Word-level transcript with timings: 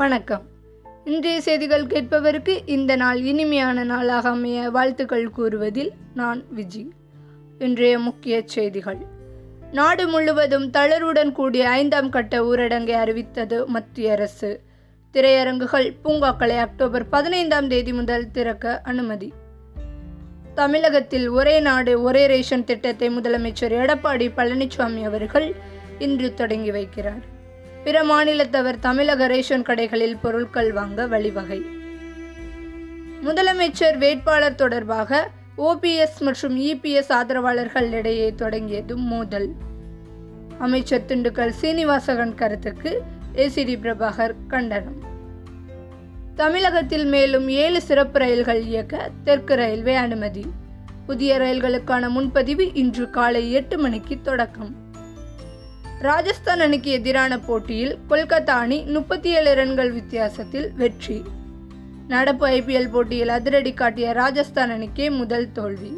வணக்கம். 0.00 0.42
இன்றைய 1.04 1.40
செய்திகள் 1.40 1.86
கேட்பவருக்கு 1.86 2.60
இந்த 2.66 2.96
நாள் 2.96 3.20
இனிமையான 3.20 3.84
நாளாக 3.84 4.28
அமைய 4.28 4.70
வாழ்த்துக்கள் 4.70 5.30
கூறுவதில் 5.30 5.92
நான் 6.14 6.44
விஜி. 6.56 6.88
இன்றைய 7.58 7.98
முக்கிய 7.98 8.42
செய்திகள். 8.44 8.96
நாடு 9.72 10.08
முழுவதும் 10.08 10.70
தளருடன் 10.70 11.32
கூடிய 11.32 11.70
ஐந்தாம் 11.70 12.10
கட்ட 12.10 12.40
ஊரடங்கை 12.40 12.90
அறிவித்தது 12.90 13.66
மத்திய 13.66 14.12
அரசு. 14.12 14.60
திரையரங்குகள் 15.12 15.94
பூங்காக்களை 16.04 16.58
அக்டோபர் 16.58 17.08
பதினைந்தாம் 17.08 17.68
தேதி 17.68 17.92
முதல் 17.92 18.30
திறக்க 18.30 18.80
அனுமதி. 18.84 19.32
தமிழகத்தில் 20.54 21.28
ஒரே 21.28 21.60
நாடு 21.60 22.02
ஒரே 22.02 22.26
ரேஷன் 22.26 22.64
திட்டத்தை 22.64 23.18
முதலமைச்சர் 23.18 23.76
எடப்பாடி 23.82 24.30
பழனிசாமி 24.36 25.02
அவர்கள் 25.02 25.54
இன்று 25.98 26.34
தொடங்கி 26.34 26.70
வைக்கிறார். 26.70 27.22
பிற 27.84 28.02
மாநிலத்தவர் 28.02 28.78
தமிழக 28.78 29.26
ரேஷன் 29.26 29.62
கடைகளில் 29.62 30.16
பொருட்கள் 30.22 30.72
வாங்க 30.72 31.06
வழிவகை. 31.06 31.62
முதலமைச்சர் 33.24 33.98
வேட்பாளர் 33.98 34.54
தொடர்பாக 34.54 35.30
ஓபிஎஸ் 35.58 36.20
மற்றும் 36.20 36.60
இபிஎஸ் 36.60 37.08
ஆதரவாளர்கள் 37.08 37.92
இடையே 37.92 38.34
தொடங்கியதும் 38.34 39.02
மோதல். 39.02 39.52
அமைச்சர் 40.58 41.04
திண்டுக்கல் 41.08 41.52
சீனிவாசகன் 41.60 42.34
கருத்துக்கு 42.34 43.02
ஏசிடி 43.34 43.76
பிரபாகர் 43.76 44.34
கண்டனம். 44.48 45.02
தமிழகத்தில் 46.34 47.04
மேலும் 47.04 47.48
ஏழு 47.48 47.82
சிறப்பு 47.82 48.18
ரயில்கள் 48.18 48.62
இயக்க 48.62 49.10
தெற்கு 49.24 49.54
ரயில்வே 49.54 49.94
அனுமதி. 49.94 50.44
புதிய 51.06 51.38
ரயில்களுக்கான 51.38 52.08
முன்பதிவு 52.08 52.74
இன்று 52.74 53.10
காலை 53.10 53.52
எட்டு 53.52 53.78
மணிக்கு 53.78 54.18
தொடக்கம். 54.22 54.88
ராஜஸ்தான் 56.02 56.60
அணிக்கு 56.60 56.90
எதிரான 56.90 57.38
போட்டியில் 57.38 57.98
கொல்கத்தா 58.10 58.50
அணி 58.50 58.82
முப்பத்தி 58.82 59.30
ஏழு 59.30 59.54
ரன்கள் 59.54 59.92
வித்தியாசத்தில் 59.92 60.72
வெற்றி. 60.76 61.22
நடப்பு 62.08 62.46
ஐபிஎல் 62.46 62.90
போட்டியில் 62.90 63.28
அதிரடி 63.28 63.72
காட்டிய 63.72 64.12
ராஜஸ்தான் 64.12 64.70
அணிக்கே 64.70 65.10
முதல் 65.10 65.52
தோல்வி. 65.52 65.92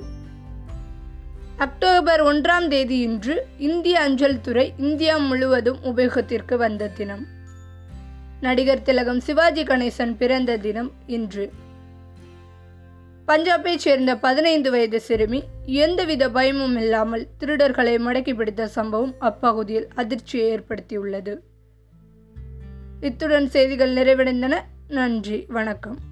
அக்டோபர் 1.57 2.23
ஒன்றாம் 2.23 2.69
தேதி 2.69 2.99
இன்று 2.99 3.47
இந்திய 3.59 4.01
அஞ்சல் 4.01 4.41
துறை 4.41 4.73
இந்தியா 4.77 5.17
முழுவதும் 5.17 5.79
உபயோகத்திற்கு 5.85 6.57
வந்த 6.57 6.89
தினம். 6.89 7.27
நடிகர் 8.41 8.83
திலகம் 8.83 9.21
சிவாஜி 9.21 9.63
கணேசன் 9.63 10.17
பிறந்த 10.19 10.57
தினம் 10.57 10.93
இன்று. 11.07 11.53
பஞ்சாபை 13.29 13.77
சேர்ந்த 13.77 14.17
பதினைந்து 14.17 14.71
வயது 14.71 15.01
சிறுமி 15.01 15.43
எந்தவித 15.65 16.31
பயமும் 16.31 16.77
இல்லாமல் 16.77 17.27
திருடர்களை 17.41 17.99
மடக்கி 17.99 18.35
பிடித்த 18.35 18.67
சம்பவம் 18.67 19.15
அப்பகுதியில் 19.19 19.89
அதிர்ச்சியை 19.95 20.59
ஏற்படுத்தியுள்ளது. 20.59 21.39
இத்துடன் 23.01 23.49
செய்திகள் 23.49 23.95
நிறைவடைந்தன. 23.95 24.61
நன்றி. 24.89 25.45
வணக்கம். 25.49 26.12